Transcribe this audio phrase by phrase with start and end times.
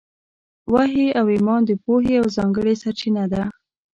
[0.73, 3.43] وحي او ایمان د پوهې یوه ځانګړې سرچینه ده.